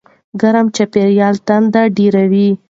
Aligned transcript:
ګرم 0.41 0.67
چاپېریال 0.75 1.35
تنده 1.47 1.81
ډېروي. 1.95 2.47